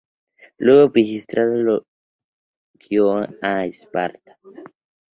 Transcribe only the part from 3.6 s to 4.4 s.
Esparta.